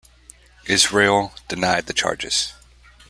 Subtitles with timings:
[0.65, 2.53] Israel denied the charges.